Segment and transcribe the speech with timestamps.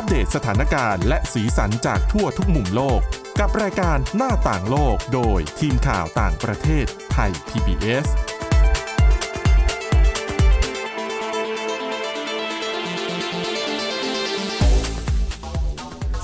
[0.00, 3.00] อัปเดตสถานการณ์และสีสันจากทั่วทุกมุมโลก
[3.40, 8.06] กับรายการหน้าต่างโลกโดยทีมข่าวต่างประเทศไทย PBS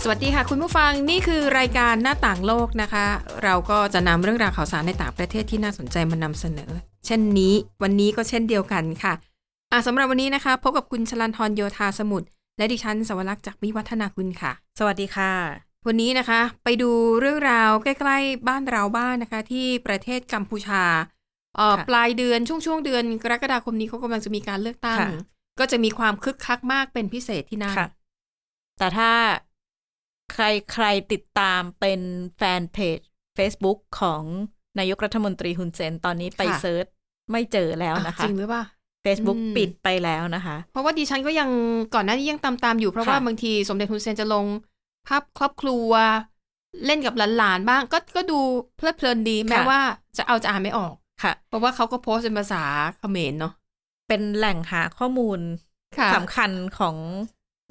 [0.02, 3.04] สวัสดีค่ะคุณผู้ฟังนี่คือรายการหน้าต่างโลกนะคะ
[3.44, 6.70] เราก็จะนำเรื่องราวข่าวสารในต่างประเทศที่น่าสนใจมานำเสนอ
[7.06, 9.12] เช่นนี้วันนี้ก็เช่นเดียวกันค่ะ
[9.72, 15.32] อะสำหรับวันนี้นะคะ พบกับคุณชลันทรโยธาสมุทร และดิฉันสวรักษ์จากวิวัฒนาคุณค่ะ สวัสดีค่ะ
[15.86, 16.90] วันนี้นะคะ ไปดู
[17.20, 20.84] เรื่องราวใกล้ๆ บ้านเราบ้านนะคะ ที่ประเทศกัมพูชา
[21.56, 25.10] เอ่อค่ะปลายเดือนช่วงช่วงๆเดือนกรกฎาคมนี้เขากำลังจะมีการเลือกตั้ง ค่ะ
[25.58, 27.88] ก็จะมีความคึกคักมากเป็นพิเศษที่นั่น ค่ะ
[28.78, 29.10] แต่ถ้า
[30.32, 32.00] ใครใครติดตามเป็น
[32.36, 32.98] แฟนเพจ
[33.36, 34.22] Facebook ของ
[34.78, 36.86] นายกรัฐมนตรีฮุนเซนตอนนี้ไปค่ะ search
[37.32, 38.64] ไม่เจอแล้วอะนะคะจริงหรือเปล่า
[39.04, 41.50] Facebook อืมปิดไปแล้วนะคะ เพราะว่าดิฉันก็ยัง
[41.94, 44.46] ก่อนหน้านี้ยังตามตามๆอยู่เพราะค่ะว่าบางทีสมเด็จฮุนเซนจะลง
[45.08, 45.90] ภาพครอบครัว
[46.86, 48.38] เล่นกับหลานๆบ้างก็ก็ดู
[48.76, 49.80] เพลิดเพลินดีแม้ว่า
[50.16, 52.62] จะเอาจะอ่านไม่ออกค่ะ เพราะว่าเขาก็โพสต์เป็นภาษา
[52.98, 53.52] เขมรเนาะ
[54.08, 55.40] เป็นแหล่งหาข้อมูล
[55.98, 56.96] ค่ะสำคัญของ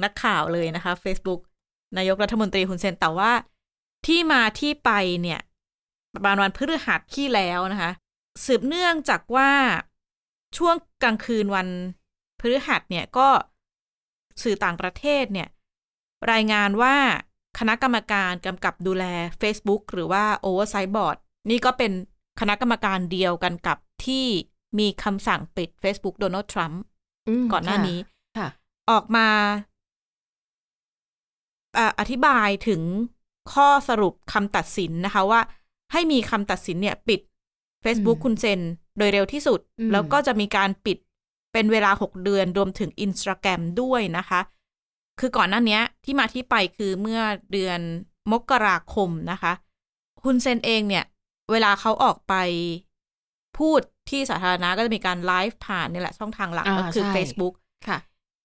[0.03, 1.39] นักข่าวเลยนะคะ Facebook
[1.97, 3.31] นายกรัฐมนตรีฮุนเซนแต่ว่า
[4.05, 5.39] ที่มาที่ไปเนี่ย
[6.13, 7.91] ประมาณวันพฤหัสที่แล้วนะคะ
[8.45, 9.51] สืบเนื่องจากว่า
[10.57, 11.67] ช่วงกลางคืนวัน
[12.39, 13.27] พฤหัสเนี่ยก็
[14.43, 15.49] สื่อต่างประเทศเนี่ย
[16.31, 16.95] รายงานว่า
[17.59, 19.05] คณะกรรมการกำกับดูแล
[19.41, 21.17] Facebook หรือว่า Oversight Board
[21.49, 21.91] นี่ก็เป็น
[22.39, 24.25] คณะกรรมการเดียวกันกับที่
[24.79, 26.81] มีคำสั่งปิด Facebook โดนัลด์ทรัมป์
[27.41, 27.99] มก่อนหน้านี้
[28.37, 28.47] ค่ะ
[28.91, 29.27] ออกมา
[31.77, 32.81] อ่าอธิบายถึง
[33.53, 35.41] ข้อสรุปคำตัดสินนะคะว่า
[35.91, 37.21] ให้มีคำตัดสินเนี่ย ปิด
[37.83, 38.61] Facebook อืมคุณเซน
[38.97, 40.97] โดยเร็วที่สุดอืมแล้วก็จะมีการปิด
[41.53, 44.39] เป็นเวลา 6 เดือนรวมถึง Instagram ด้วยนะคะ
[45.19, 47.21] คือก่อนหน้าเนี้ยที่มาที่ไปคือเมื่อ
[47.51, 47.79] เดือน
[48.31, 49.53] มกราคมนะคะ
[50.23, 51.05] ฮุนเซนเองเนี่ย
[51.51, 52.33] เวลาเขาออกไป
[53.57, 57.53] พูดที่สาธารณะก็จะมีการไลฟ์ผ่านนี่แหละ ช่องทางหลักอ่าก็คือใช่ Facebook
[57.87, 57.97] ค่ะ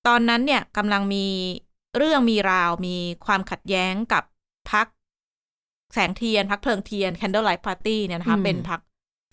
[0.06, 1.26] ตอนนั้นเนี่ยกำลังมี
[1.96, 4.24] เรื่องมีราวมีความขัดแย้งกับ
[4.72, 4.86] พัก
[5.92, 8.80] แสงเทียน พักเพลิงเทียน Candlelight Party เนี่ยนะคะอืมเป็นพัก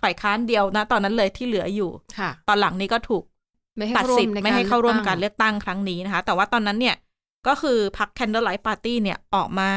[0.06, 3.24] ฝ่ายค้านเดียวนะ ตอนนั้นเลยที่เหลืออยู่ค่ะตอนหลังนี้ก็ถูก
[3.78, 6.96] ไม่ให้ตัดเข้าร่วสิทมธิ์ในไม่ให้เข้าร่วมการเลืเลือกอกตั้งครั้งนี้นะคะ แต่ว่าตอนนั้นเนี่ย
[7.48, 9.70] ก็คือพัก Candlelight Party เนี่ยออกมา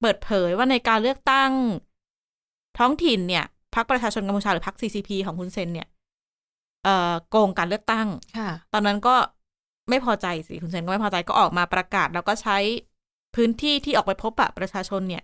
[0.00, 1.50] เปิดเผยว่าในการเลือกตั้ง
[2.78, 5.88] ท้องถิ่นเนี่ยพักประชาชนกัมพูชาหรือพัก CCP ของคุณเซนเนี่ย
[6.84, 8.06] เอ่อโกงการเลือกตั้ง
[8.38, 9.16] ค่ะตอนนั้นก็
[9.88, 12.58] ไม่พอใจสิคุณเซนก็ไม่พอใจก็ออกมาประกาศ แล้วก็ใช้
[13.34, 15.22] พื้นที่ที่ออกไปพบปะประชาชนเนี่ย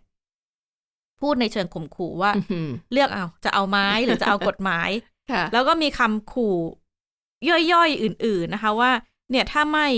[1.23, 4.91] พูดในเชิงข่มขู่ว่าอื้อหือเลือกเอาจะเอาไม้หรือจะเอากฎหมาย
[5.31, 6.57] ค่ะแล้วก็มีคำขู่
[7.73, 8.91] ย่อยๆ อื่น ๆนะคะว่า
[9.31, 9.89] เนี่ยถ้าไม่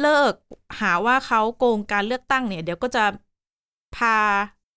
[0.00, 0.32] เลิก
[0.80, 3.04] หาว่าเขาโกงการเลือกตั้งเนี่ย เดี๋ยวก็จะ
[3.96, 4.16] พา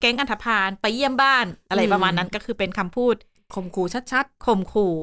[0.00, 3.14] แก๊งอันธพาลไปเยี่ยมบ้านอะไรอืมประมาณนั้นก็คือเป็นคำพูด
[3.54, 4.94] ข่มขู่ชัดข่มขู่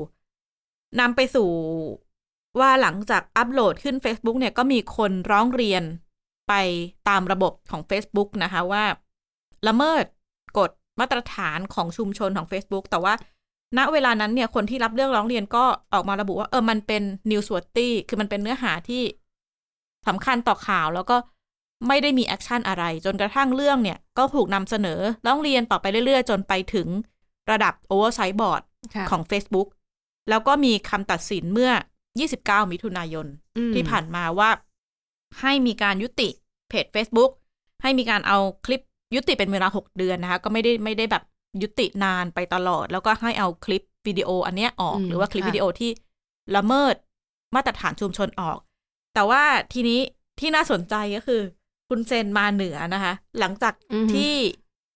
[0.99, 1.49] นำไปสู่
[2.59, 5.83] ว่าหลังจากอัปโหลดขึ้น Facebook เนี่ยก็มีคนร้องเรียน
[6.47, 6.53] ไป
[7.07, 8.83] ตามระบบของ Facebook นะคะว่า
[9.67, 10.16] ละเมิดกฎ
[10.99, 13.13] มาตรฐานของชุมชนของ Facebook แต่ว่า
[13.77, 15.63] ณเวลานั้นเนี่ยคนที่รับเรื่องร้องเรียนก็
[15.93, 19.03] ออกมาระบุว่าเออมันเป็น newsworthy คือมันเป็นเนื้อหาที่
[20.07, 21.17] สำคัญต่อข่าวแล้วก็
[21.87, 26.87] ไม่ได้มี action อะไร จนกระทั่งเรื่องเนี่ย ก็ถูกนำเสนอร้องเรียนต่อไปเรื่อยๆ จนไปถึง
[27.51, 29.67] ระดับ oversight board ๆค่ะของ Facebook
[30.29, 31.71] แล้วก็มีคำตัดสินเมื่อ
[32.21, 34.49] 29 มิถุนายนอืมที่ผ่านมาว่า
[35.41, 36.29] ให้มีการยุติ
[36.69, 37.31] เพจ Facebook
[37.81, 38.81] ให้มีการเอาคลิป
[39.15, 41.23] ยุติเป็นเวลา 6 เดือนนะคะ ก็ไม่ได้ไม่ได้แบบ
[41.61, 45.91] ยุตินานไปตลอด แล้วก็ให้เอาคลิปวิดีโออันเนี้ยออกอืมหรือว่าคลิปค่ะวิดีโอที่
[46.55, 46.95] ละเมิด
[47.55, 48.57] มาตรฐานชุมชนออก
[49.15, 49.99] แต่ว่าทีนี้
[50.39, 51.41] ที่น่าสนใจก็คือ
[51.89, 54.33] คุณเซนมาเหนือนะคะ หลังจากอือหือที่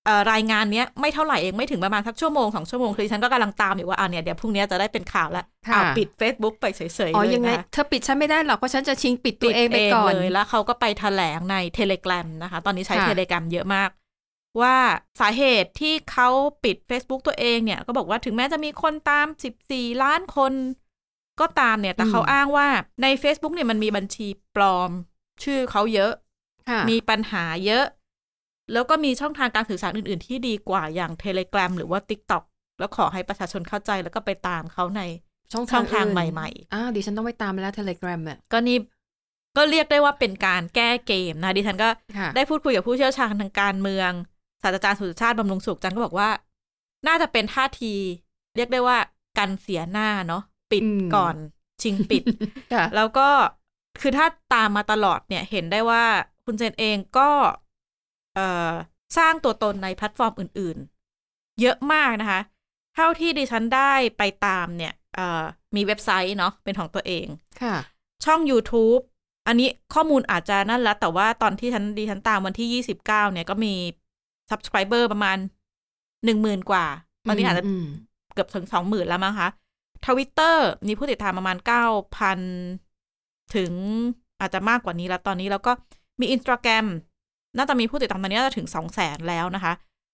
[0.06, 13.90] เอ่อรายงานเนี้ยไม่เท่าไหร่เองไม่ถึงประมาณสักชั่วโมงสองชั่วโมงคือฉันก็กำลังตามอยู่ว่าอ่าเนี่ยเดี๋ยวพรุ่งนี้จะได้เป็นข่าวแล้วค่ะอ้าวปิด Facebook ไปเฉยๆอ๋อเลยยังไงนะเธอปิดฉันไม่ได้หรอกเพราะฉันจะชิงปิดตัวเองไปก่อนเลยแล้วเขาก็ไปแถลงใน Telegram นะคะ ตอนนี้ใช้ค่ะ Telegram เยอะมาก
[14.62, 14.76] ว่า
[15.20, 16.30] สาเหตุที่เขา
[16.64, 19.28] ปิด Facebook ตัวเองเนี่ย ก็บอกว่าถึงแม้จะมีคนตาม
[19.64, 20.54] 14 ล้านคน
[21.40, 22.68] ก็ตามเนี่ย แต่เขาอ้างว่า
[23.02, 24.92] ใน Facebook เนี่ยมันมีบัญชีปลอม
[25.44, 26.14] ชื่อเขาเยอะ
[26.70, 27.86] ค่ะมีปัญหาเยอะ
[28.74, 32.44] แล้วก็มีช่องทางการสื่อสารอื่น ๆ ที่ดีกว่าอย่าง Telegram หรือว่า TikTok
[32.80, 35.02] แล้วขอให้ประชาชนเข้าใจแล้วก็ไปตามเขาใน
[35.52, 38.78] ช่องช่องทางอื่นใหม่อ้าวดิฉันต้องไปตามแล้วเทเลกรามอะก็นี่
[39.58, 44.12] ก็เรียกได้ว่าเป็นการแก้เกมนะดิฉันก็ค่ะได้พูดคุยกับผู้เชี่ยวชาญทางการเมือง
[44.62, 46.30] ศาสตราจารย์สุชาติบำรุงสุขจันทร์ก็บอกว่า
[47.08, 47.94] น่าจะเป็นท่าที
[48.56, 48.98] เรียกได้ว่า
[49.38, 51.36] กันเสียหน้าเนาะปิดอืมก่อน
[51.82, 52.24] ชิงปิด
[52.74, 53.30] ค่ะแล้วก็
[54.02, 56.04] คือถ้าตามมาตลอดเนี่ยเห็นได้ว่า
[56.46, 57.30] คุณเซนเองก็
[58.36, 58.72] เอ่อ
[59.18, 60.78] สร้างตัวตนในแพลตฟอร์มอื่น
[61.20, 62.42] ๆ เยอะมากนะคะ
[62.96, 65.44] เท่าที่ดิฉันได้ไปตามเนี่ยเอ่อ
[65.76, 67.26] มีเว็บไซต์เนาะเป็นของตัวเอง
[67.62, 67.76] ค่ะ
[68.26, 69.02] ช่อง YouTube
[69.48, 73.74] อันนี้ข้อมูลอาจจะนั่นแล้ว แต่ว่าตอนที่ฉันดิฉันตามวันที่29เนี่ยก็มี
[74.52, 75.38] subscriber ประมาณ
[76.26, 76.86] หนึ่งหมื่นกว่า
[77.28, 77.86] ตอนนี้อาจจะ
[78.34, 79.50] เกือบถึงสองหมื่นแล้วมั้งคะ
[80.06, 81.86] ทวิตเตอร์มีผู้ติดตามประมาณเก้า
[82.18, 82.40] พัน
[83.56, 83.72] ถึง
[84.40, 85.72] อาจจะมากกว่านี้แล้วตอนนี้แล้วก็
[86.22, 86.86] มีอินสตาแกรม
[87.58, 89.74] น่าจะมีผู้ติดตามตอนนี้น่าจะถึงสองแสนแล้วนะคะ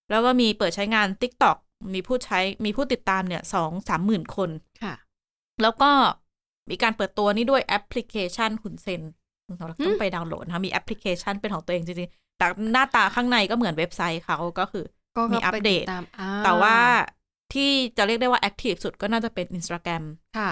[0.09, 1.57] แล้วก็มีเปิดใช้งาน TikTok
[1.93, 4.49] มีผู้ใช้มีผู้ติดตามเนี่ยสองสามหมื่นคน
[4.83, 4.93] ค่ะ
[5.61, 5.91] แล้วก็
[6.69, 9.01] มีการเปิดตัวนี้ด้วยแอปพลิเคชันฮุนเซน
[9.57, 14.85] เราอืมต้องไปดาวน์โหลดนะคะมีแอปพลิเคชันเป็นของตัวเองจริงๆ แต่หน้าตาข้างในก็เหมือนเว็บไซต์เขาก็คือ
[15.17, 16.77] ก็มีอัปเดตไปตามเอ่อแต่ว่า
[17.53, 20.03] ที่จะเรียกได้ว่า active สุดก็น่าจะเป็น Instagram
[20.37, 20.51] ค่ะ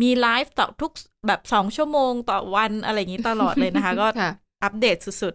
[0.00, 0.92] มีไลฟ์ต่อทุก
[1.26, 4.32] แบบสองชั่วโมงต่อวันอะไรอย่างนี้ตลอดเลยนะคะ ก็ค่ะ
[4.64, 5.34] อัปเดตสุด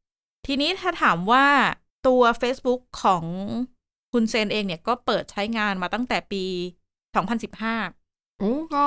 [0.00, 1.46] ๆ ทีนี้ถ้าถามว่า
[2.06, 3.24] ตัว Facebook ของ
[4.12, 6.44] ฮุนเซนเองเนี่ยก็เปิดใช้งานมาตั้งแต่ปี
[7.22, 8.86] 2015โอ้ก็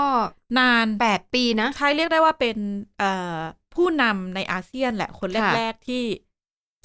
[0.59, 2.57] นานแปดปีนะ ใช้เรียกได้ว่าเป็น
[2.97, 3.37] เอ่อ
[3.75, 6.03] ผู้นำในอาเซียนแหละคนค่ะแรก ๆ ที่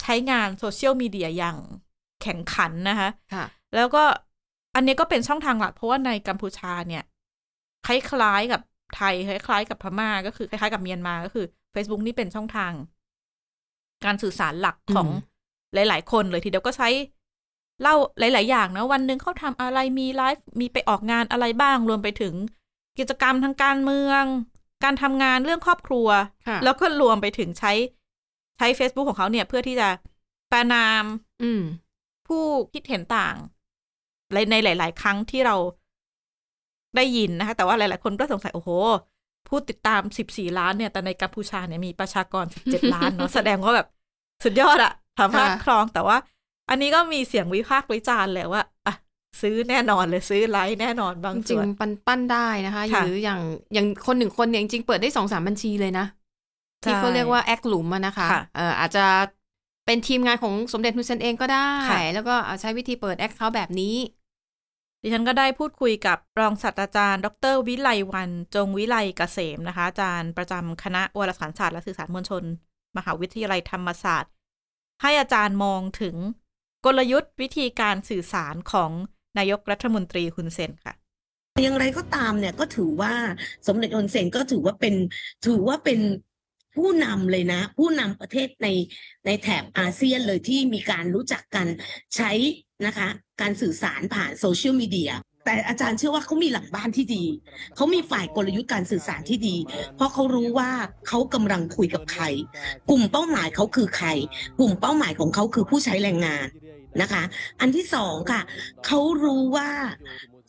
[0.02, 1.56] ใช้งานโซเชียลมีเดียอย่าง
[2.22, 3.44] แข่งขันนะคะค่ะ
[3.76, 4.04] แล้วก็
[4.74, 7.04] อันนี้ก็เป็นช่องทางหลักเพราะว่าในกัมพูชาเนี่ย
[7.86, 8.60] คล้ายๆกับ
[8.96, 12.72] ไทยคล้ายๆกับพม่าก็คือคล้ายๆกับเมียนมาก็คือ Facebook นี่เป็นช่องทาง
[14.04, 15.28] การสื่อสารหลักของอืม
[15.74, 16.88] หลาย ๆ คนเลยทีเดียวก็ใช้
[17.82, 22.34] เล่าหลาย ๆ อย่างนะวันหนึ่งเขาทำอะไรมีไลฟ์มีไปออกงานอะไรบ้างรวมไปถึง
[22.98, 24.22] กิจกรรมทางการเมือง
[24.84, 26.08] การทำงานเรื่องครอบครัว
[26.48, 27.72] ค่ะแล้วก็รวมไปถึงใช้
[28.58, 29.88] ใช้ Facebook ของเขาเนี่ย เพื่อที่จะ
[30.52, 31.04] ประนาม
[31.42, 31.62] อืม
[32.26, 33.36] ผู้คิดเห็นต่าง
[34.32, 35.56] ในในหลาย ๆ ครั้งที่เรา
[36.96, 38.70] ได้ยินนะคะ แต่ว่าหลาย ๆ คนก็สงสัย โอ้โห
[39.48, 43.88] ผู้ติดตาม 14 ล้านเนี่ย แต่ในกัมพูชาเนี่ยมีประชากร 17 ล้านเนาะ แสดงว่าแบบ
[44.44, 46.16] สุดยอดอะสามารถค่ะครองแต่ว่า
[46.70, 48.94] อันนี้ก็มีเสียงวิพากษ์วิจารณ์แหละว่าอะ
[49.40, 53.40] ซื้อแน่นอนเลยซื้อไลค์แน่นอนบางจส่ริงวนๆปันปั้นได้นะคะค่ะหรืออย่าง
[53.74, 56.06] อย่างคนหนึ่งคนเนี่ยจริงๆเปิดได้สองสามบัญชีเลยนะ
[56.84, 59.06] ที่เขาเรียกว่าแอคหลุมอะนะคะค่ะเอ่ออาจจะ
[59.86, 63.96] เป็นทีมงานของสมเด็จฮุนเซนเองก็ได้ค่ะแล้วก็เอาใช้วิธีเปิดแอคเคาท์แบบนี้
[65.02, 72.42] ดิฉันก็ได้พูดคุยกับรองศาสตราจารย์ ดร วิไลวัน จงวิไลเกษมนะคะ อาจารย์ประจำคณะวารสารศาสตร์และสื่อสารมวลชน
[72.96, 74.32] มหาวิทยาลัยธรรมศาสตร์
[75.02, 76.16] ให้อาจารย์มองถึง
[76.84, 78.90] กลยุทธ์วิธีการสื่อสารของ
[79.38, 80.94] นายกรัฐมนตรีฮุนเซนค่ะ
[81.62, 83.12] อย่างไรก็ตามเนี่ยก็ถือว่า
[83.66, 84.94] สมเด็จฮุนเซนก็ถือว่าเป็น
[85.46, 86.00] ถือว่าเป็น
[86.76, 88.68] ผู้นำเลยนะ ผู้นำประเทศใน
[89.26, 91.66] ในแถบอาเซียนเลยที่มีการรู้จักกัน
[92.16, 92.30] ใช้
[92.86, 93.08] นะคะ
[93.40, 95.12] การสื่อสารผ่านโซเชียลมีเดีย
[95.44, 97.24] แต่อาจารย์เชื่อว่าเขามีหลังบ้านที่ดี
[97.76, 99.56] เขามีฝ่ายกลยุทธ์การสื่อสารที่ดี
[99.96, 100.70] เพราะเขารู้ว่า
[101.08, 102.24] เขากำลังคุยกับใคร
[102.90, 104.08] กลุ่มเป้าหมายเขาคือใคร
[104.58, 106.46] กลุ่มเป้าหมายของเขาคือผู้ใช้แรงงาน
[107.02, 107.22] นะคะ
[107.60, 108.40] อันที่สองค่ะ
[108.86, 109.70] เขารู้ว่า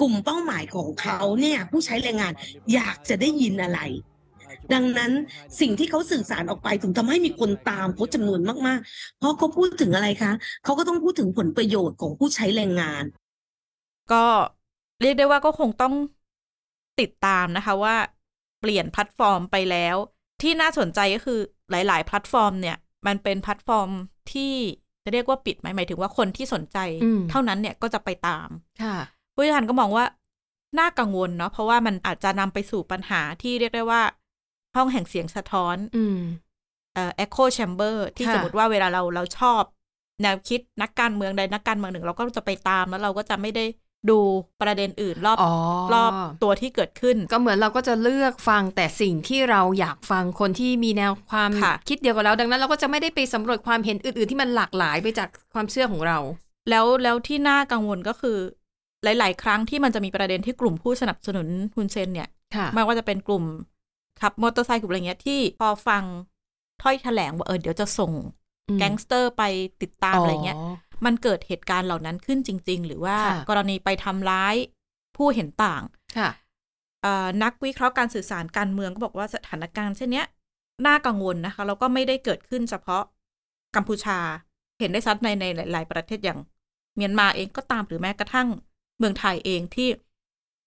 [0.01, 2.33] กลุ่มเป้าหมายของเขาเนี่ยผู้ใช้แรงงาน
[2.73, 3.79] อยากจะได้ยินอะไร
[4.73, 5.11] ดังนั้น
[5.59, 10.31] สิ่งที่เขาสื่อสารออกไปถึงทำให้มีคนตามเขาจำนวนมากๆ เพราะเขาพูดถึงอะไรคะ
[10.63, 13.03] เขาก็ต้องพูดถึงผลประโยชน์ของผู้ใช้แรงงาน
[14.11, 14.25] ก็
[15.01, 15.93] เรียกได้ว่าก็คงต้อง
[16.99, 17.95] ติดตามนะคะว่า
[18.59, 19.95] เปลี่ยนแพลตฟอร์มไปแล้ว
[20.41, 21.39] ที่น่าสนใจก็คือ
[21.71, 22.77] หลาย ๆ แพลตฟอร์มเนี่ย
[23.07, 23.89] มันเป็นแพลตฟอร์ม
[24.33, 24.53] ที่
[25.03, 28.50] จะเรียกว่าปิดไหมหมายถึงว่าคนที่สนใจอืมเท่านั้นเนี่ยก็จะไปตาม
[28.84, 28.98] ค่ะ
[29.33, 30.05] นักวิชาการก็มองว่า
[30.79, 34.01] น่ากังวลเนาะเพราะว่ามันอาจจะนำไปสู่ปัญหาที่เรียกได้ว่า
[34.75, 36.20] ห้องแห่งเสียงสะท้อนอืม
[36.93, 39.62] เอ่อ echo chamber ที่ค่ะสมมติว่าเวลาเราเราชอบ
[40.22, 43.65] แนวคิดนักการเมืองใดนักการเมืองหนึ่ง เราก็จะไปตามแล้วเราก็จะไม่ได้
[44.10, 44.20] ดู
[44.62, 45.53] ประเด็นอื่นรอบอ๋อ
[45.93, 46.12] รอบ
[46.43, 56.17] ตัวที่เกิดขึ้น ก็เหมือนเราก็จะเลือกฟังแต่สิ่งที่เราอยากฟังคนที่มีแนวความค่ะคิดเดียวกับเรา ดังนั้นเราก็จะไม่ได้ไปสำรวจความเห็นอื่น ๆ ที่มันหลากหลายไปจากความเชื่อของเรา
[56.70, 58.38] แล้วแล้วที่น่ากังวลก็คือ
[59.03, 63.43] หลาย ๆ ครั้งที่มันจะมีประเด็นที่กลุ่มผู้สนับสนุนฮุนเซนเนี่ยค่ะไม่ว่าจะเป็นกลุ่ม
[64.22, 66.03] ขับมอเตอร์ไซค์กลุ่มอะไรเงี้ยที่พอฟัง
[66.81, 68.12] ถ้อยแถลงว่าเออเดี๋ยวจะส่ง
[68.70, 69.43] อืมแก๊งสเตอร์ไป
[69.81, 70.58] ติดตามอะไรเงี้ย
[71.05, 74.55] มันเกิดเหตุการณ์เหล่านั้นขึ้นจริง ๆ หรือว่าค่ะกรณีไปทำร้าย
[75.17, 75.84] ผู้เห็นต่าง
[76.17, 76.29] ค่ะ
[77.01, 80.25] เอ่อนักวิเคราะห์การสื่อสารการเมืองก็บอกว่าสถานการณ์เช่นเนี้ย
[80.86, 83.03] น่ากังวลนะคะแล้วก็ไม่ได้เกิดขึ้นเฉพาะ
[83.75, 84.20] กัมพูชา
[84.79, 86.39] เห็นได้ชัดในในหลาย ๆ ประเทศอย่าง
[86.96, 88.48] เมียนมาเองก็ตามหรือแม้กระทั่ง
[88.98, 89.89] เมืองไทยเองที่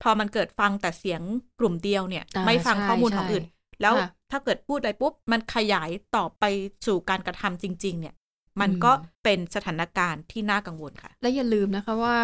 [0.02, 1.20] พอมันเกิดฟังแต่เสียง
[1.60, 3.44] กลุ่มเดียวเนี่ยอ่าไม่ฟังใช่ข้อมูลของใช่อื่น
[3.80, 6.44] แล้วค่ะถ้าเกิดพูดไปปุ๊บ มันขยายต่อไป
[6.86, 8.14] สู่การกระทำจริง ๆ เนี่ย
[8.60, 8.92] มันอืมก็
[9.24, 12.16] เป็นสถานการณ์ที่น่ากังวลค่ะ และอย่าลืมนะคะว่า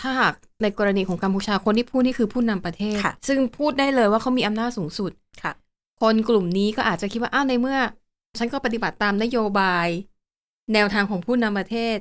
[0.00, 5.52] ถ้าหากในกรณีของกัมพูชาคนที่พูดนี่คือผู้นำประเทศค่ะซึ่งพูดได้เลยว่าเขามีอำนาจสูงสุดค่ะ
[6.00, 7.78] คนกลุ่มนี้ก็อาจจะคิดว่าอ้าวในเมื่อ
[8.38, 9.88] ฉันก็ปฏิบัติตามนโยบาย
[10.74, 11.96] แนวทางของผู้นำประเทศ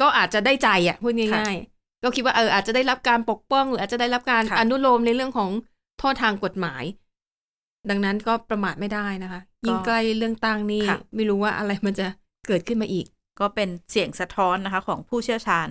[0.00, 5.50] ก็อาจจะได้ใจอะพูดง่ายๆก็คิดว่าเอออาจจะได้รับการปกป้อง หรืออาจจะได้รับการค่ะอนุโลมในเรื่องของ
[5.98, 6.84] โทษทางกฎหมาย
[7.90, 12.06] ดังนั้นก็ประมาทไม่ได้นะคะ ยิ่งใกล้เลือกตั้งนี่ค่ะไม่รู้ว่าอะไรมันจะ
[12.48, 13.06] เกิดขึ้นมาอีก
[13.40, 15.68] ก็เป็นเสียงสะท้อนนะคะของผู้เชี่ยวชาญ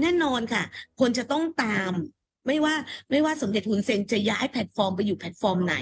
[0.00, 0.62] แน่นอนค่ะ
[1.00, 1.92] คนจะต้องตาม
[2.46, 2.74] ไม่ว่า
[3.10, 5.76] ไม่ว่าสมเด็จฮุนเซนจะย้ายแพลตฟอร์มไปอยู่แพลตฟอร์มไหน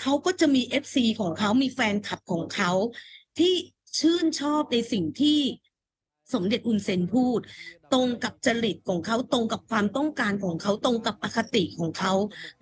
[0.00, 2.70] เขาก็จะมี FC ของเขามีแฟนคลับของเขา
[3.38, 3.52] ที่
[3.98, 5.38] ชื่นชอบในสิ่งที่
[6.34, 7.40] สมเด็จฮุนเซนพูด
[7.92, 12.12] ตรงกับจริตของเขาตรงกับความต้องการของเขาตรงกับอคติของเขา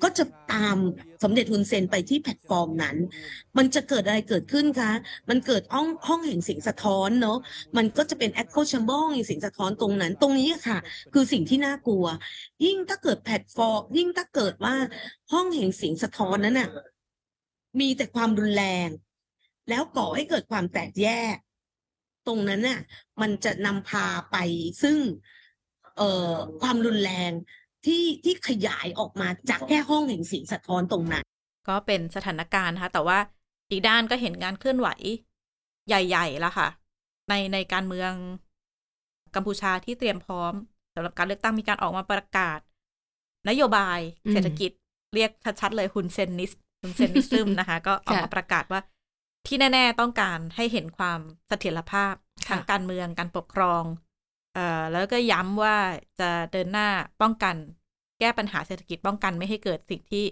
[0.02, 0.76] ก็จะตาม
[1.22, 2.96] สมเด็จฮุนเซนไปที่แพลตฟอร์มนั้น
[3.58, 4.92] มันจะเกิดอะไรเกิดขึ้นคะ
[5.28, 7.38] มันเกิดห้องห้องแห่งเสียงสะท้อนเนาะ
[7.76, 10.78] มันก็จะเป็น echo chamber แห่งเสียงสะท้อนตรงนั้น ตรงนี้ค่ะ
[11.14, 12.06] คือสิ่งที่น่ากลัว
[12.64, 14.74] ยิ่งถ้าเกิดแพลตฟอร์ม ยิ่งถ้าเกิดว่า
[15.32, 16.70] ห้องแห่งเสียงสะท้อนนั้นน่ะ
[17.80, 18.88] มีแต่ความรุนแรง
[19.70, 21.36] แล้วก่อให้เกิดความแตกแยก
[22.28, 22.80] ตรงนั้นน่ะ
[23.20, 24.36] มันจะนำพาไป
[24.82, 24.98] ซึ่ง
[25.96, 27.32] เอ่อความรุนแรง
[27.84, 31.24] ที่ที่ขยายออกมาจากแค่ห้องแห่งเสียงสะท้อนตรงนั้น
[31.68, 33.18] ก็เป็นสถานการณ์นะคะแต่ว่า
[33.70, 34.88] อีกด้านก็เห็นการเคลื่อนไหว
[35.88, 36.68] ใหญ่ๆแล้วค่ะ
[37.28, 38.12] ในในการเมือง
[39.34, 40.52] กัมพูชาที่เตรียมพร้อม
[40.94, 42.58] สำหรับการเลือกตั้งมีการออกมาประกาศ
[43.48, 44.70] นโยบายอืมเศรษฐกิจ
[45.14, 45.30] เรียก
[45.60, 48.80] ชัดๆเลยฮุนเซนนิสฮุนเซนนิซึมนะคะ ก็ออกมาค่ะประกาศว่า
[49.46, 52.14] ที่แน่ ๆ ต้องการให้เห็นความเสถียรภาพ
[52.48, 53.82] ค่ะทางการเมืองการปกครอง
[54.54, 55.76] เอ่อแล้วก็ย้ำว่า
[56.20, 56.88] จะเดินหน้า
[57.22, 57.56] ป้องกัน
[58.20, 60.24] แก้ปัญหาเศรษฐกิจป้องกันไม่ให้เกิดสิ่งที่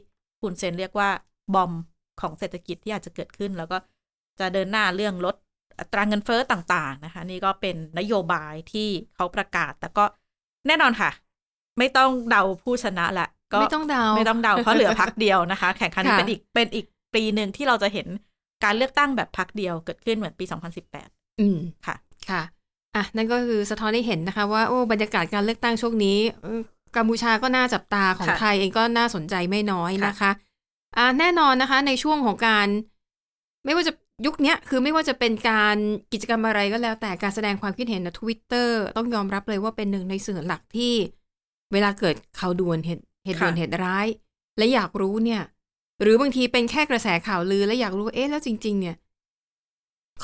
[0.42, 1.10] คุณเซนเรียกว่า
[1.54, 1.72] บอม
[2.20, 3.78] ของเศรษฐกิจที่อาจจะเกิดขึ้น แล้วก็
[4.40, 5.34] จะเดินหน้าเรื่องลด
[5.80, 10.04] อัตราเงินเฟ้อต่าง ๆ นะคะ นี่ก็เป็นนโยบายที่เขาประกาศ แต่ก็
[10.66, 11.10] แน่นอนค่ะ
[11.78, 18.06] ไม่ต้องเดาผู้ชนะละก็ไม่ต้องเดาไม่ต้องเดาเพราะเหลือพักเดียวนะคะ แข่งขันค่ะเป็นอีกเป็นอีกปีหนึ่งที่เราจะเห็น
[18.64, 20.44] การเลือกตั้งแบบพักเดียวเกิดขึ้นเหมือนปี
[20.92, 21.96] 2018 อืมค่ะ
[22.30, 22.42] ค่ะ
[22.96, 26.60] อะ นั่นก็คือสะท้อนให้เห็นนะคะ ว่าโอ้บรรยากาศการเลือกตั้งช่วงนี้เอ่อ
[26.96, 30.30] กัมพูชาก็น่าจับตาของค่ะไทยเองก็น่าสนใจไม่น้อยค่ะนะคะ
[30.96, 32.68] อ่าแน่นอนนะคะ ในช่วงของการ
[33.64, 33.92] ไม่ว่าจะ
[34.26, 35.76] ยุคเนี้ยคือไม่ว่าจะเป็นการ
[36.12, 40.94] กิจกรรมอะไรก็แล้ว แต่การแสดงความคิดเห็นในทวิตเตอร์ต้องยอมรับเลยว่าเป็นหนึ่งในสื่อหลักที่
[41.72, 44.06] เวลาเกิดข่าวด่วนเหตุเหตุด่วนค่ะเหตุร้าย
[44.58, 45.42] และอยากรู้เนี่ย
[46.02, 48.96] หรือบางทีเป็นแค่กระแสข่าวลือและอยากรู้ว่าเอ๊ะแล้วจริง ๆ เนี่ย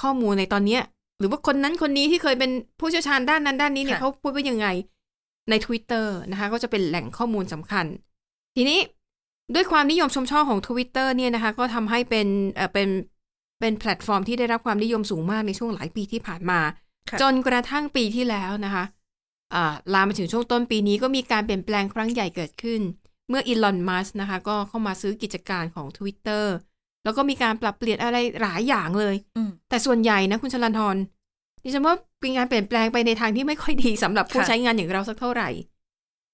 [0.01, 0.83] ข้อมูลในตอนเนี้ย
[1.19, 2.51] หรือว่าคนนั้นคนนี้ที่เคยเป็น
[2.81, 4.67] ผู้เชี่ยวชาญด้านนั้นด้านนี้เนี่ยค่ะเขาพูดว่ายังไง
[5.51, 7.87] ใน Twitter นะคะ ก็จะเป็นแหล่งข้อมูลสำคัญ
[8.57, 8.79] ทีนี้
[9.55, 12.89] ด้วยความนิยมชมชอบของ Twitter เนี่ยนะคะ ก็ทำให้เป็นเอ่อเป็น
[13.61, 16.61] เป็นแพลตฟอร์มที่ได้รับความนิยมสูงมากในช่วงหลายปีที่ผ่านมา
[17.11, 18.85] ค่ะจนกระทั่งปีที่แล้วนะคะ
[19.55, 22.81] อ่าลามมาถึงช่วงต้นปีนี้ก็มีการเปลี่ยนแปลงครั้งใหญ่เกิดขึ้น
[23.33, 26.45] เมื่ออีลอน มัสนะคะ ก็เข้ามาซื้อกิจการของ Twitter
[27.05, 30.97] แล้วก็มีการปรับเปลี่ยนอะไรหลายอย่างเลยอืมแต่ส่วนใหญ่นะคุณชลันทร
[31.63, 35.49] ดิฉันว่าเป็นการเปลี่ยนแปลงไปในทางที่ไม่ค่อยดีสำหรับผู้ค่ะใช้งานอย่างเราสักเท่าไหร่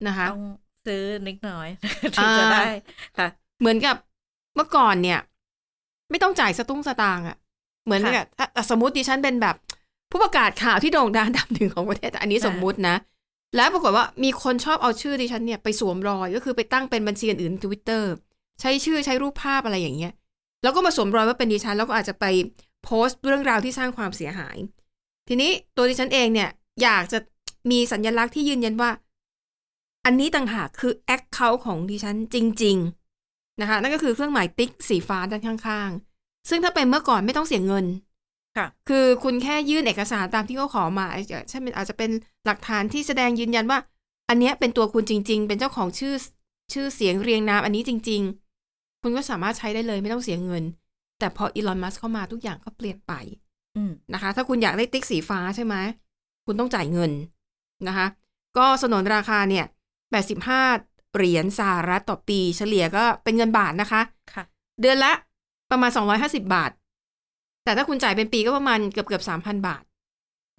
[0.06, 0.44] นะคะต้อง
[0.86, 1.68] ซื้อนิดหน่อย
[2.14, 2.68] ถึงจะได้
[3.18, 3.28] ค่ะ
[3.60, 3.96] เหมือนกับ
[4.56, 5.18] เมื่อก่อนเนี่ย
[6.10, 7.36] ไม่ต้องจ่ายสตุ้งสตางค์อะ
[7.84, 9.56] เหมือนค่ะกับถ้าอะสมมติดิฉันเป็นแบบ
[10.10, 12.96] ผู้ประกาศข่าวที่โด่งดังอันดับหนึ่งของประเทศอันนี้อ่าสมมุตินะ
[13.56, 18.10] แล้วปรากฏว่ามีคนชอบเอาชื่อดิฉันเนี่ยไปสวมรอยก็คือไปตั้งเป็นบัญชีอื่นทวิตเตอร์
[18.60, 20.12] ใช้ชื่อใช้รูปภาพอะไรอย่างเงี้ย
[20.62, 22.24] แล้วก็มาสวมรอยว่าเป็นดิฉัน แล้วก็อาจจะไป
[22.84, 24.56] โพสต์เรื่องราวที่สร้างความเสียหาย
[25.28, 26.48] ทีนี้ตัวดิฉันเองเนี่ย
[26.82, 27.18] อยากจะ
[27.70, 28.90] มีสัญลักษณ์ที่ยืนยันว่า
[30.04, 32.76] อันนี้ต่างหากคือแอคเคาท์ของดิฉันจริง
[33.18, 37.84] ๆนะคะนั่นก็คือเครื่องหมายติ๊กสีฟ้าด้านข้างๆ ซึ่งถ้าเป็นเมื่อก่อนไม่ต้องเสียเงิน
[38.56, 42.10] ค่ะ คือคุณแค่ยื่นเอกสารตามที่เขาขอมาอาจจะใช่เป็นอาจจะเป็น
[42.46, 43.78] หลักฐานที่แสดงยืนยันว่า
[44.28, 46.14] อันเนี้ยเป็นตัวคุณจริง ๆ เป็นเจ้าของชื่อ
[46.72, 48.22] ชื่อเสียงเรียงนามอันนี้จริง
[48.62, 50.64] ๆ คุณก็สามารถใช้ได้เลยไม่ต้องเสียเงิน
[51.18, 53.12] แต่พออีลอนมัสเข้ามาทุกอย่างก็เปลี่ยนไป
[53.76, 55.74] อืมนะคะ ถ้าคุณอยากได้ติ๊กสีฟ้าใช่ไหม
[56.46, 57.10] คุณต้องจ่ายเงิน
[57.88, 58.06] นะคะ
[58.58, 59.64] ก็สนนราคาเนี่ย
[60.40, 64.00] 85เหรียญสหรัฐต่อปี เฉลี่ยก็เป็นเงินบาทนะคะ
[64.34, 64.44] ค่ะ
[64.80, 65.12] เดือนละ
[65.70, 65.90] ประมาณ
[66.20, 66.70] 250บาท
[67.68, 69.82] แต่ถ้าคุณจ่ายเป็นปีก็ประมาณเกือบเกือบ3,000บาท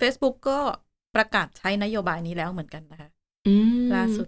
[0.01, 0.60] Facebook ก็
[1.16, 3.10] ประกาศใช้นโยบายนี้แล้วเหมือนกันนะคะ
[3.48, 4.28] อืมล่าสุด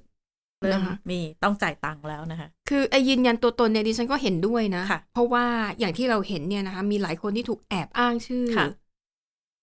[0.61, 5.45] เริ่มนะคะมีต้องจ่ายตังค์แล้วนะคะ คือไอ้ยืนยันตัวตนเนี่ยดิฉันก็เห็นด้วยนะค่ะเพราะว่า
[5.79, 8.67] อย่างที่เราเห็นเนี่ยนะคะ มีหลายคนที่ถูกแอบอ้างชื่อค่ะ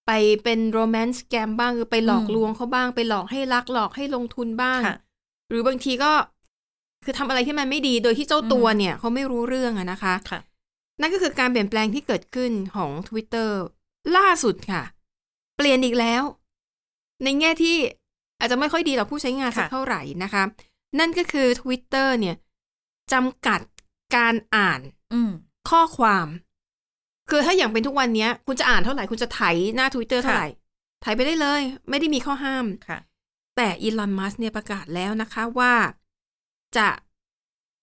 [0.06, 0.10] ไป
[0.42, 4.96] เป็นโรแมนต์แกมบ้างคือไปหลอกอืมลวงเขาบ้าง ไปหลอกให้รักหลอกให้ลงทุนบ้างค่ะ
[5.48, 6.12] หรือบางทีก็
[7.04, 10.40] คือทำอะไรที่มันไม่ดีโดยที่เจ้าตัวเนี่ยเขาไม่รู้เรื่องอะนะคะค่ะ
[11.00, 13.50] นั่นก็คือการเปลี่ยนแปลงที่เกิดขึ้นของ Twitter
[14.16, 14.82] ล่าสุดค่ะ
[15.56, 16.22] เปลี่ยนอีกแล้ว
[17.24, 17.76] ในแง่ที่
[18.38, 20.42] อาจจะไม่ค่อยดีต่อผู้ใช้งานสักค่ะเท่าไหร่นะคะ
[20.98, 22.36] นั่นก็คือ Twitter เนี่ย
[23.12, 23.60] จำกัด
[24.16, 24.80] การอ่าน
[25.12, 25.30] อืม
[25.70, 26.26] ข้อความ
[27.30, 29.40] คือถ้าอย่างเป็นทุกวันเนี้ยคุณจะอ่านเท่าไหร่ คุณจะไถ
[29.74, 30.48] หน้า Twitter เท่าไหร่
[31.02, 32.98] ไถไปได้เลย ไม่ได้มีข้อห้ามค่ะ
[33.56, 35.74] แต่อีลอนมัสเนี่ยประกาศแล้วนะคะว่า
[36.76, 36.88] จะ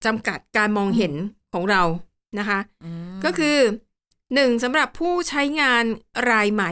[0.05, 1.13] จำกัดการมองเห็น
[1.53, 1.81] ของเรา
[2.39, 2.59] นะคะ
[3.25, 3.57] ก็คือ
[4.33, 5.83] หนึ่งสำหรับผู้ใช้งาน
[6.31, 6.71] รายใหม่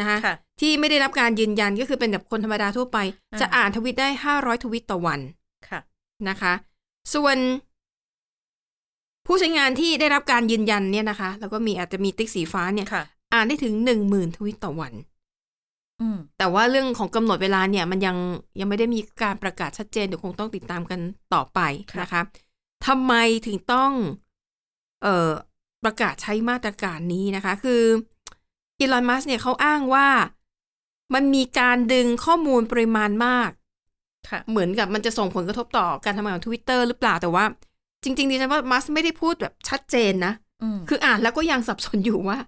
[0.00, 2.98] นะคะค่ะที่ไม่ได้รับการยืนยันก็คือเป็นแบบคนธรรมดาทั่วไป
[3.32, 5.20] อ่าจะอ่านทวิตได้ห้าร้อยทวิตต่อวัน
[5.68, 5.80] ค่ะ
[6.28, 6.52] นะคะ
[7.14, 7.36] ส่วน
[9.26, 14.92] ผู้ใช้งานที่ได้รับการยืนยันเนี่ยนะคะ แล้วก็มีอาจจะมีติ๊กสีฟ้าเนี่ยค่ะอ่านได้ถึงหนึ่งหมื่นทวิตต่อวัน
[16.00, 18.16] อืมแต่ว่าเรื่องของกำหนดเวลาเนี่ย มันยัง
[18.60, 21.00] ยังไม่ได้มีการประกาศชัดเจนเดี๋ยวคงต้องติดตามกัน
[21.34, 21.60] ต่อไป
[21.92, 22.22] ค่ะนะคะ
[22.86, 23.14] ทำไม
[23.46, 23.92] ถึงต้อง
[25.02, 25.30] เอ่อ
[25.84, 27.82] ประกาศใช้มาตรการนี้นะคะ คือ
[28.78, 30.08] อีลอนมัสเนี่ยเขาอ้างว่า
[31.14, 33.50] มันมีการดึงข้อมูลปริมาณมาก
[34.30, 37.44] ค่ะ เหมือนกับมันจะส่งผลกระทบต่อการทำงานของทวิตเตอร์หรือเปล่าแต่ว่า
[38.02, 42.38] จริง ๆดิฉันว่ามัสไม่ได้พูดแบบชัดเจนนะ อืมคืออ่านแล้วก็ยังสับสนอยู่ว่า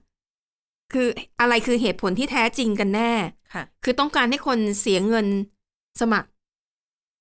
[0.92, 1.08] คือ
[1.40, 3.12] อะไรคือเหตุผลที่แท้จริงกันแน่
[3.54, 5.26] ค่ะ คือต้องการให้คนเสียเงิน
[6.00, 6.28] สมัคร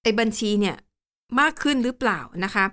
[0.03, 0.75] ไอ้บัญชีเนี่ย
[1.39, 2.65] มากขึ้นหรือเปล่านะคะ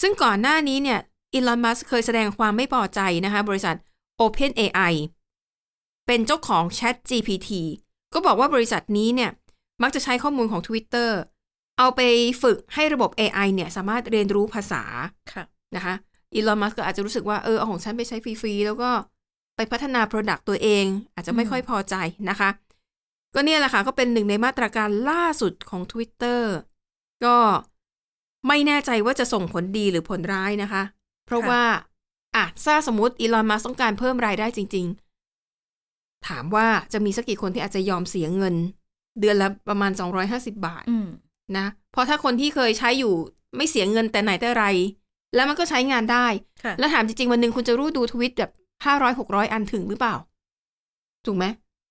[0.00, 1.00] ซึ่งก่อนหน้านี้เนี่ย
[1.34, 3.76] อีลอน มัสเคยแสดงความไม่พอใจนะคะ บริษัท
[4.20, 4.94] OpenAI
[6.06, 7.50] เป็นเจ้าของ Chat GPT
[8.12, 9.30] ก็บอกว่าบริษัทนี้เนี่ย
[9.82, 11.10] มักจะใช้ข้อมูลของ Twitter
[11.78, 12.00] เอาไป
[12.42, 14.82] ฝึกให้ระบบ AI เนี่ย สามารถเรียนรู้ภาษา
[15.32, 15.44] ค่ะ
[15.76, 15.94] นะคะ
[16.34, 18.90] อีลอน มัสก็อาจจะรู้สึกว่า เออเอาของฉันไปใช้ฟรีๆ แล้วก็
[19.56, 21.94] ไปพัฒนา Product ตัวเอง อาจจะไม่ค่อยพอใจ
[22.30, 22.50] นะคะ
[23.34, 26.40] ก็เนี่ยแหละค่ะ ก็เป็นหนึ่งในมาตรการล่าสุดของ Twitter
[27.24, 27.36] ก็
[28.48, 30.82] ไม่แน่ใจว่าจะส่งผลดีหรือผลร้ายนะคะ
[31.26, 31.62] เพราะว่า
[32.36, 34.86] อะถ้าสมมติอีลอนมัสต้องการเพิ่มรายได้จริง
[35.56, 38.54] ๆ ถามว่าจะมีสักกี่คนที่อาจจะยอมเสียเงิน
[39.20, 39.92] เดือนละประมาณ
[40.24, 41.08] 250 บาทอืม
[41.58, 43.14] นะ เพราะถ้าคนที่เคยใช้อยู่
[43.56, 44.64] ไม่เสียเงินแต่ไหนแต่ไร
[45.34, 46.26] แล้วมันก็ใช้งานได้
[46.62, 48.50] ค่ะแล้วถามจริง ๆ วันหนึ่งคุณจะรู้ดูทวิตแบบ
[48.84, 50.16] ห้าร้อยหกร้อยอันถึงหรือเปล่า
[51.26, 51.44] ถูกไหม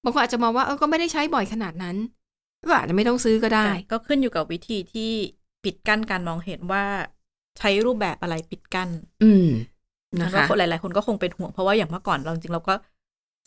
[0.04, 1.98] บางคนอาจจะมองว่าเออก็ไม่ได้ใช้บ่อยขนาดนั้น
[2.68, 5.12] ก็อาจจะไม่ต้องซื้อก็ได้ ก็ขึ้นอยู่กับวิธีที่
[5.64, 6.86] ปิดกั้นการมองเห็นว่า
[7.60, 8.90] ใช้รูปแบบอะไรปิดกั้น
[9.24, 9.48] อืม
[10.22, 12.74] นะนะคะคะคนหลายๆ คนก็คงเป็นห่วงเพราะว่าอย่างเมื่อก่อนเราจริงๆเราก็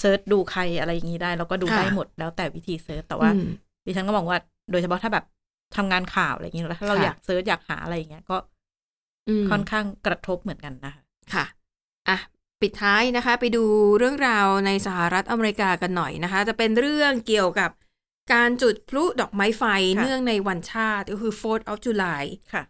[0.00, 3.48] search ดูใครอะไรอย่างนี้ได้เราก็ดูค่ะได้หมดแล้วแต่วิธี search แต่ว่าอืม
[3.86, 4.38] ดิฉันก็มองว่า
[4.70, 5.24] โดยเฉพาะถ้าแบบ
[5.76, 8.36] ทำงานข่าวอะไรอย่างนี้แล้วถ้าเราค่ะอยาก search อยากหาอะไรอย่างเงี้ยก็
[9.28, 11.02] อืมค่อนข้างกระทบเหมือนกันนะคะ
[11.34, 11.44] ค่ะ
[12.08, 12.18] อะ
[12.62, 13.64] ปิดท้ายนะคะ ไปดู
[13.98, 17.70] เรื่องราวในสหรัฐอเมริกากันหน่อยนะคะ จะเป็นเรื่องเกี่ยวกับ
[18.32, 19.62] การจุดพลุดอกไม้ไฟ
[19.96, 22.62] ค่ะเนื่องในวันชาติก็คือ 4th of July ค่ะ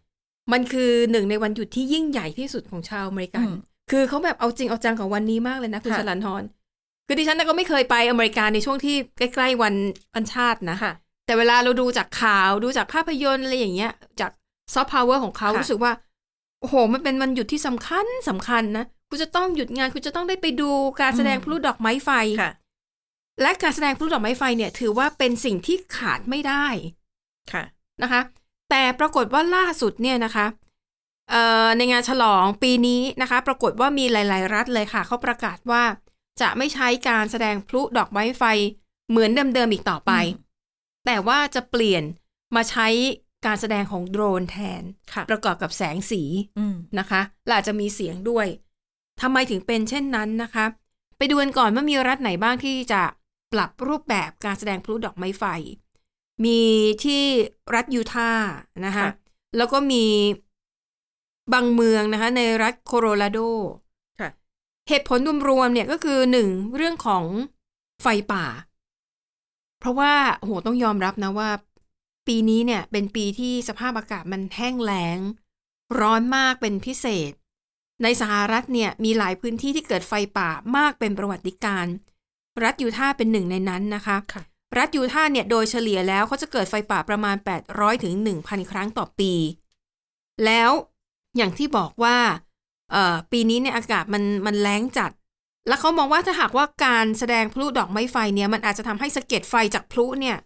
[0.52, 3.56] มันคือหนึ่งในวันหยุดที่ยิ่งใหญ่ที่สุดของชาวอเมริกันอืม
[3.90, 6.42] คือเขาแบบเอาจริงเอาจังกับวันนี้มากเลยนะคุณค่ะสลันทร
[7.06, 9.74] คือดิฉันน่ะก็ไม่เคยไปอเมริกาในช่วงที่ใกล้ๆวัน
[10.14, 10.92] วันชาตินะค่ะ
[11.26, 14.30] แต่เวลาเราดูจากข่าวดูจากภาพยนตร์อะไรอย่างเงี้ย จาก
[14.74, 15.92] ซอฟต์พาวเวอร์ของเขาค่ะรู้สึกว่า
[16.60, 22.10] โอ้โห มันเป็นวันหยุดที่สำคัญสำคัญนะคุณจะต้องหยุดงานคุณจะต้องได้ไปดูการแสดงพลุดอกไม้ไฟ
[22.42, 22.52] ค่ะ
[23.42, 26.66] และการแสดงพลุดอกไม้ไฟเนี่ย ถือว่าเป็นสิ่งที่ขาดไม่ได้
[27.52, 27.64] ค่ะ
[28.02, 28.20] นะคะ
[28.70, 30.46] แต่ปรากฏว่าล่าสุดเนี่ยนะคะ
[31.30, 35.82] เอ่อในงานฉลองปีนี้นะคะ ปรากฏว่ามีหลาย ๆ รัฐเลยค่ะเขาประกาศว่า
[36.40, 38.42] จะไม่ใช้การแสดงพลุดอกไม้ไฟ
[39.10, 40.44] เหมือนเดิมๆอีกต่อไปอืม
[41.06, 42.02] แต่ว่าจะเปลี่ยน
[42.56, 42.88] มาใช้
[43.46, 46.22] การแสดงของโดรนแทนค่ะประกอบกับแสงสี
[46.58, 48.46] อืมนะคะและอาจจะมีเสียงด้วย
[49.20, 50.64] ทำไมถึงเป็นเช่นนั้นนะคะ
[51.16, 53.02] ไปดูกันก่อนว่ามีรัฐไหนบ้างที่จะ
[53.52, 55.44] ปรับรูปแบบการแสดงพลุดอกไม้ไฟ
[56.44, 56.60] มี
[57.04, 57.22] ที่
[57.74, 58.46] รัฐยูทาห์
[58.84, 59.12] นะคะค่ะ
[59.56, 60.04] แล้วก็มี
[61.52, 63.38] บางเมืองนะคะ ในรัฐโคโรราโด
[64.20, 64.30] ค่ะ
[64.88, 65.18] เหตุผล
[65.48, 67.24] รวมๆเนี่ยก็คือหนึ่งเรื่องของ
[68.02, 68.46] ไฟป่า
[69.78, 71.50] เพราะว่าโอ้โหต้องยอมรับนะว่า
[72.26, 75.18] ปีนี้เนี่ยเป็นปีที่สภาพอากาศมันแห้งแล้ง
[76.00, 77.32] ร้อนมากเป็นพิเศษ
[78.02, 81.94] ในสหรัฐเนี่ยมีหลายพื้นที่ที่เกิดไฟป่ามากเป็นประวัติการณ์
[82.64, 84.42] รัฐยูทาห์เป็นหนึ่งในนั้นนะคะค่ะ
[84.78, 87.36] รัฐยูทาห์เนี่ยโดยเฉลี่ยแล้วเขาจะเกิดไฟป่าประมาณ
[87.70, 89.32] 800ถึง1,000 ครั้งต่อปี
[90.44, 90.70] แล้ว
[91.36, 92.16] อย่างที่บอกว่า
[92.92, 95.10] เอ่อปีนี้เนี่ยอากาศมันมันแล้งจัด
[95.68, 100.36] แล้วเขามองว่าถ้าหากว่าการแสดงพลุดอกไม้ไฟเนี่ยมันอาจจะทำให้สะเก็ดไฟจากพลุเนี่ย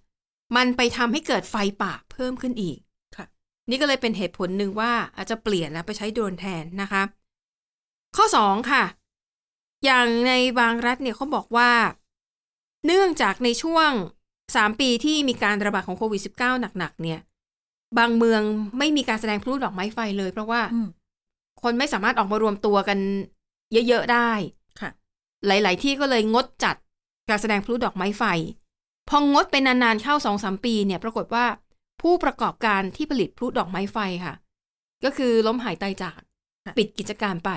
[0.57, 2.79] มันไปทำให้เกิดไฟป่าเพิ่มขึ้นอีก
[3.17, 3.27] ค่ะ
[3.71, 7.03] นี่ก็เลยเป็นเหตุผลหนึ่งว่าอาจจะเปลี่ยนแล้วไปใช้โดรนแทนนะคะ
[8.17, 8.85] ข้อสองค่ะ
[9.85, 11.71] อย่างในบางรัฐเนี่ยเขาบอกว่า
[12.87, 13.91] เนื่องจากในช่วง
[14.57, 17.21] สามปีที่มีการระบาดของโควิด -19 หนักๆเนี่ย
[17.99, 18.43] บางเมือง
[18.79, 20.89] ไม่มีการแสดงพลุดอกไม้ไฟเลย เพราะว่าอืม
[21.63, 22.99] คนไม่สามารถออกมารวมตัวกัน
[23.89, 24.31] เยอะๆได้
[24.81, 24.91] ค่ะ
[25.47, 26.77] หลาย ๆ ที่ก็เลยงดจัด
[27.29, 28.25] การแสดงพลุดอกไม้ไฟ
[29.09, 31.45] พองดไปนานๆเข้าสองสามปีเนี่ย ปรากฏว่า
[32.03, 34.35] ผู้ประกอบการที่ผลิตพลุดอกไม้ไฟค่ะ
[35.05, 36.21] ก็คือล้มหายตายจาก
[36.67, 37.51] ค่ะปิดกิจการไป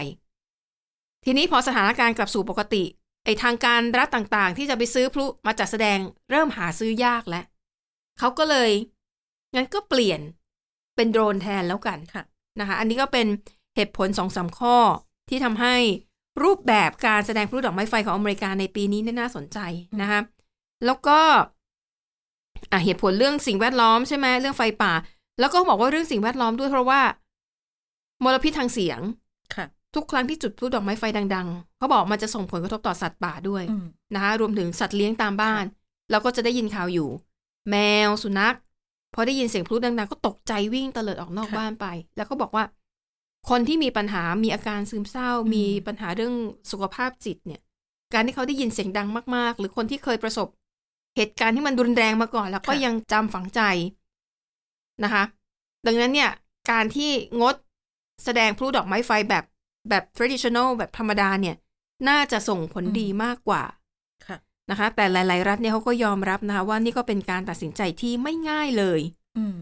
[1.25, 2.83] ทีนี้พอสถานการณ์กลับสู่ปกติ
[3.25, 7.45] ไอทางการรัฐต่างๆ ที่จะไปซื้อพลุมาจัดแสดงเริ่มหาซื้อยากแล้ว
[8.19, 8.71] เขาก็เลย
[9.55, 10.19] งั้นก็เปลี่ยน
[10.95, 12.23] เป็นโดรนแทนแล้วกันค่ะ
[12.59, 13.27] นะคะ อันนี้ก็เป็น
[13.75, 14.77] เหตุผลสองสามข้อ
[15.29, 15.75] ที่ทำให้
[16.43, 19.59] รูปแบบการแสดงพลุดอกไม้ไฟของอเมริกาในปีนี้เนี่ยน่าสนใจ
[20.01, 20.19] นะคะ
[20.85, 21.19] แล้วก็
[22.71, 24.93] อะเหตุผลเรื่องสิ่งแวดล้อมใช่ไหมเรื่องไฟป่า
[25.39, 27.01] แล้วก็บอกว่าเรื่องสิ่งแวดล้อมด้วยเพราะว่า
[28.23, 28.99] มลพิษทางเสียง
[29.55, 31.03] ค่ะ ทุกครั้งที่จุดพลุดอกไม้ไฟ
[31.35, 35.63] ดัง ๆ เขาบอกมันจะส่งผลกระทบต่อสัตว์ป่าด้วยอืมนะคะรวมถึงสัตว์เลี้ยงตามบ้าน
[36.11, 37.09] เราก็จะได้ยินข่าวอยู่
[37.69, 37.75] แม
[38.07, 38.55] วสุนัข
[39.13, 41.85] พอได้ยินเสียงพลุดัง ๆ ก็ตกใจวิ่งเตลิดออกนอกค่ะบ้านไป
[42.17, 42.63] แล้วก็บอกว่า
[43.49, 46.33] คนที่มีปัญหามีอาการซึมเศร้าอืมมีปัญหาเรื่อง
[46.71, 47.61] สุขภาพจิตเนี่ย
[48.13, 50.47] การที่เขาได้ยินเสียงดังมาก ๆ หรือคนที่เคยประสบ
[51.15, 53.61] เหตุการณ์ที่มันรุนแรงมาก่อน แล้วก็ยังจำฝังใจ
[55.03, 55.23] นะคะ
[55.85, 56.31] ดังนั้นเนี่ย
[56.71, 57.55] การที่งด
[58.23, 59.43] แสดงพลุดอกไม้ไฟแบบ
[59.89, 61.55] แบบ traditional แบบธรรมดาเนี่ย
[62.09, 63.63] น่าจะส่งผลอืมดีมากกว่า
[64.27, 64.37] ค่ะ
[64.69, 69.01] นะคะ แต่หลาย ๆ รัฐเนี่ยเขาก็ยอมรับนะคะว่านี่ก็เป็นการตัดสินใจที่ไม่ง่ายเลย
[69.37, 69.55] อืม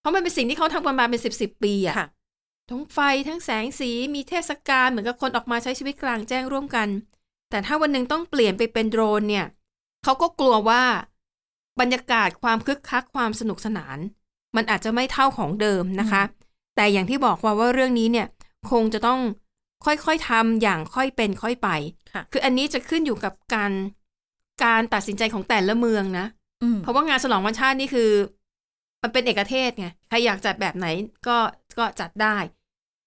[0.00, 2.08] เพราะมันเป็นสิ่งที่เขาทำกันมาเป็นสิบสิบปีอะค่ะ
[2.70, 6.88] ทั้งไฟทั้งแสงสีมีเทศกาลเหมือนกับคนออกมาใช้ชีวิตกลางแจ้งร่วมกัน
[7.50, 9.46] แต่ถ้าวันหนึ่งต้องเปลี่ยนไปเป็นโดรนเนี่ย
[10.04, 10.82] เขาก็กลัวว่า
[11.80, 13.98] บรรยากาศความคึกคักความสนุกสนาน
[14.56, 16.22] มันอาจจะไม่เท่าของเดิมนะคะ
[16.76, 18.26] แต่อย่างที่บอกว่าว่าเรื่องนี้เนี่ย
[18.70, 19.20] คงจะต้อง
[19.84, 21.68] ค่อยๆทำอย่างค่อยเป็นค่อยไป
[22.14, 23.72] ค่ะ คืออันนี้จะขึ้นอยู่กับการ
[24.64, 26.26] การตัดสินใจของแต่ละเมืองนะ
[26.62, 28.10] อืมเพราะว่างานฉลองวันชาตินี่คือ
[29.02, 30.86] มันเป็นเอกเทศไง ใครอยากจัดแบบไหน
[31.26, 31.36] ก็
[31.78, 32.36] ก็จัดได้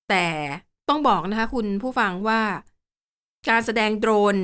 [0.10, 0.26] แต่
[0.90, 2.42] ต้องบอกนะคะคุณผู้ฟังว่า
[3.50, 4.36] การแสดงโดรน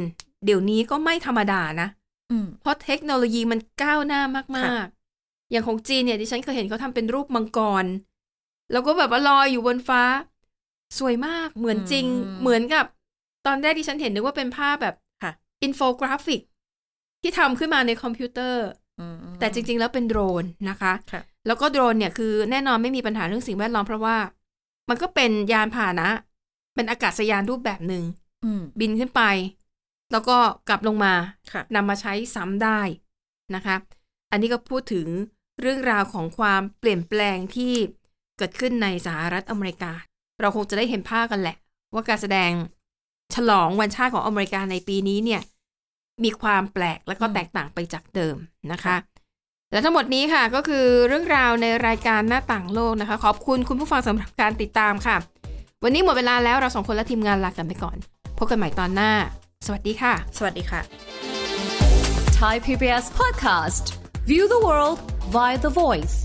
[0.46, 1.88] เดี๋ยวนี้ก็ไม่ธรรมดานะ
[2.32, 7.86] อืม เพราะเทคโนโลยีมันก้าวหน้ามากค่ะๆอย่างของจีนเนี่ยดิฉันเคยเห็นเขาทำเป็นรูปมังกร
[8.72, 10.02] แล้วก็แบบว่าลอยอยู่บนฟ้า
[11.00, 12.06] สวยมากเหมือนจริง
[12.41, 12.86] เหมือนกับ
[13.45, 15.32] ตอนแรกดิฉันเห็นนึกว่าเป็นภาพแบบค่ะ
[15.63, 16.41] อินโฟกราฟิก
[17.21, 18.65] ที่ทำขึ้นมาในคอมพิวเตอร์
[19.00, 24.17] อืมแต่จริง ๆ แล้วเป็นโดรนนะคะค่ะแล้วก็โดรนเนี่ยคือแน่นอนไม่มีปัญหาเรื่องสิ่งแวดล้อมเพราะว่า
[24.89, 26.10] มันก็เป็นยานพาหนะ
[26.76, 28.04] เป็นอากาศยานรูปแบบหนึ่ง
[28.45, 29.21] อืมบินขึ้นไป
[30.12, 30.38] แล้วก็
[30.69, 31.13] กลับลงมา
[31.52, 32.80] ค่ะนำมาใช้ซ้ำได้
[33.56, 33.76] นะคะ
[34.32, 35.08] อันนี้ก็พูดถึง
[35.62, 37.73] เรื่องราวของความเปลี่ยนแปลงที่
[38.38, 39.93] เกิดขึ้นในสหรัฐอเมริกา
[40.41, 41.56] เราคงจะได้เห็นภาพกันแหละ
[41.93, 42.52] ว่าการแสดง
[43.36, 45.41] ฉลองวันชาติของอเมริกาในปีนี้เนี่ย
[46.23, 48.36] มีความแปลกและก็อืมแตกต่างไปจากเดิม
[48.71, 48.97] นะคะค่ะ
[49.71, 55.17] และทั้งหมดนี้ค่ะก็คือเรื่องราวในรายการหน้าต่างโลกนะคะ ขอบคุณคุณผู้ฟังสำหรับการติดตามค่ะ
[55.84, 57.97] วันนี้หมดเวลาแล้วเราสองคนและทีมงานลากันไปก่อน
[58.38, 59.12] พบกันใหม่ตอนหน้า
[59.65, 60.82] สวัสดีค่ะ สวัสดีค่ะ
[62.39, 63.97] Thai PBS podcast.
[64.30, 65.00] View the world
[65.36, 66.15] via the voice.